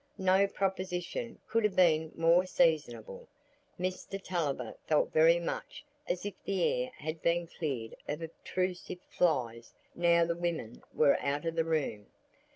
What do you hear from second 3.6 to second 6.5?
Mr Tulliver felt very much as if